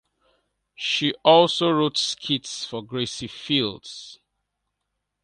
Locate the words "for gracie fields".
2.65-4.19